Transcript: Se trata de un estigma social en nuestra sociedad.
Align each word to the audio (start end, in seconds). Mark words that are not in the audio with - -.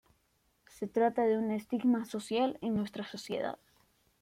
Se 0.67 0.87
trata 0.87 1.25
de 1.25 1.37
un 1.37 1.51
estigma 1.51 2.05
social 2.05 2.57
en 2.63 2.73
nuestra 2.73 3.05
sociedad. 3.05 3.59